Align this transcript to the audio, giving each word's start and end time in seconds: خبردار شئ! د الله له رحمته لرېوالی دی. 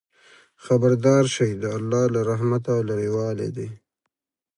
خبردار 0.65 1.23
شئ! 1.35 1.49
د 1.61 1.63
الله 1.77 2.03
له 2.13 2.21
رحمته 2.31 2.73
لرېوالی 2.87 3.49
دی. 3.57 3.69